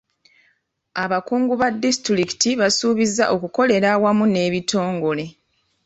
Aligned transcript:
Abakungu 1.03 1.53
ba 1.61 1.67
disitulikiti 1.83 2.49
baasuubiza 2.59 3.23
okukolera 3.35 3.87
awamu 3.95 4.25
n'ebitongole. 4.29 5.25